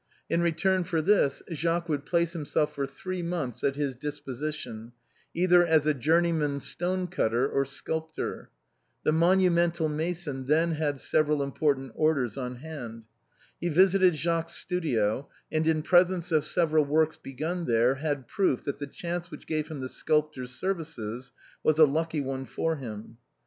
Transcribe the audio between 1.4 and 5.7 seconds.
Jacques would place himself for three months at his disposition, either